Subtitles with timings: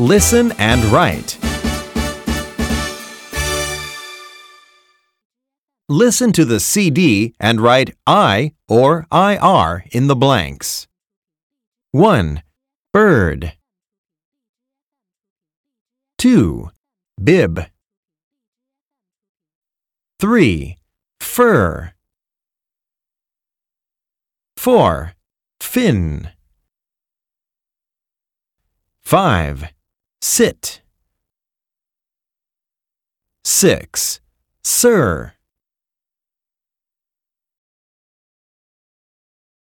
[0.00, 1.36] Listen and write.
[5.90, 10.88] Listen to the CD and write I or IR in the blanks.
[11.90, 12.42] 1.
[12.94, 13.52] Bird.
[16.16, 16.70] 2.
[17.22, 17.66] Bib.
[20.18, 20.78] 3.
[21.20, 21.92] Fir.
[24.56, 25.12] 4.
[25.60, 26.30] Fin.
[29.02, 29.68] 5.
[30.20, 30.82] Sit.
[33.44, 34.20] 6.
[34.62, 35.32] Sir.